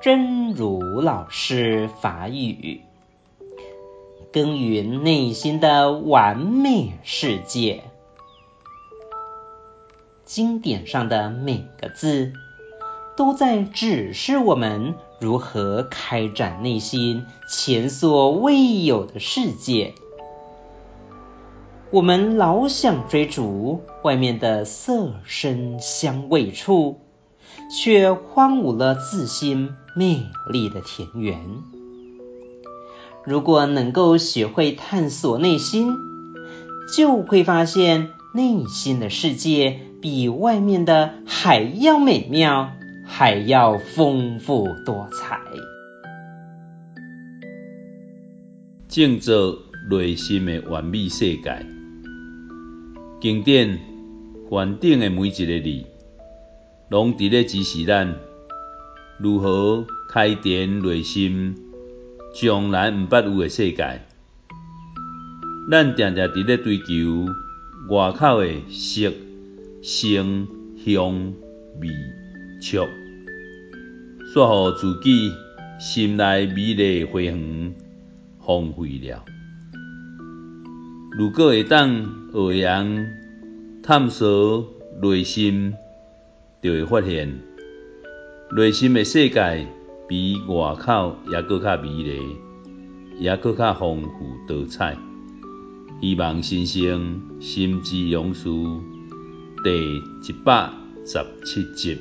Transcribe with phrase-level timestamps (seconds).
[0.00, 2.82] 真如老师法语，
[4.32, 7.82] 耕耘内心的完美世界。
[10.24, 12.32] 经典上的每个字，
[13.16, 19.94] 都在指示我们如何开展内心前所未有的世界。
[21.90, 27.00] 我们老想追逐外面的色声香味触，
[27.70, 31.40] 却荒芜了自心美丽的田园。
[33.24, 35.94] 如果能够学会探索内心，
[36.96, 42.70] 就会发现内心的世界比外面的还要美妙，
[43.04, 45.40] 还要丰富多彩。
[48.88, 49.32] 建造
[49.90, 51.66] 内心的完美世界。
[53.20, 53.78] 经典
[54.48, 55.84] 翻顶的每一个字，
[56.90, 58.16] 拢伫咧指示咱
[59.18, 61.54] 如何开展内心
[62.34, 64.00] 从来毋捌有的世界。
[65.70, 67.26] 咱定定伫咧追求
[67.90, 69.12] 外口的色、
[69.82, 70.48] 声、
[70.82, 71.34] 香、
[71.78, 71.88] 味、
[72.62, 72.86] 触，
[74.34, 75.32] 煞予自己
[75.78, 77.74] 心内美丽的花园
[78.38, 79.22] 荒废了。
[81.18, 83.06] 如果会当学样
[83.82, 84.66] 探索
[85.02, 85.74] 内心，
[86.60, 87.40] 就会发现
[88.56, 89.66] 内心的世界
[90.08, 92.20] 比外口还阁较美丽，
[93.22, 94.08] 还阁较丰富
[94.46, 94.96] 多彩。
[96.00, 98.48] 希望先生心之勇士
[99.64, 100.70] 第一百
[101.04, 101.98] 十七集。